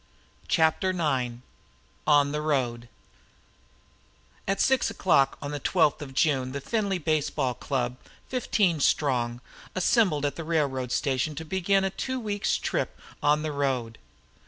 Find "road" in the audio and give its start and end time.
2.41-2.89, 13.51-13.99